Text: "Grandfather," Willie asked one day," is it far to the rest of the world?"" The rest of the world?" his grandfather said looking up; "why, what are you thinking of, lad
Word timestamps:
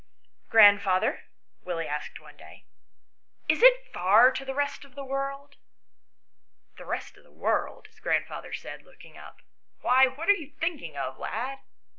"Grandfather," 0.49 1.25
Willie 1.61 1.87
asked 1.87 2.19
one 2.19 2.35
day," 2.35 2.65
is 3.47 3.61
it 3.61 3.85
far 3.93 4.31
to 4.31 4.43
the 4.43 4.55
rest 4.55 4.83
of 4.83 4.95
the 4.95 5.03
world?"" 5.05 5.57
The 6.79 6.85
rest 6.85 7.17
of 7.17 7.23
the 7.23 7.29
world?" 7.31 7.85
his 7.89 7.99
grandfather 7.99 8.51
said 8.51 8.81
looking 8.81 9.15
up; 9.15 9.43
"why, 9.81 10.07
what 10.07 10.27
are 10.27 10.31
you 10.31 10.49
thinking 10.59 10.97
of, 10.97 11.19
lad 11.19 11.59